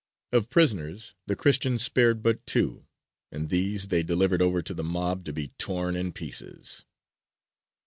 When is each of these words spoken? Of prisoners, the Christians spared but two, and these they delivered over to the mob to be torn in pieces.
Of 0.31 0.49
prisoners, 0.49 1.13
the 1.27 1.35
Christians 1.35 1.83
spared 1.83 2.23
but 2.23 2.43
two, 2.47 2.87
and 3.31 3.49
these 3.49 3.89
they 3.89 4.01
delivered 4.01 4.41
over 4.41 4.63
to 4.63 4.73
the 4.73 4.83
mob 4.83 5.23
to 5.25 5.31
be 5.31 5.49
torn 5.59 5.95
in 5.95 6.11
pieces. 6.11 6.85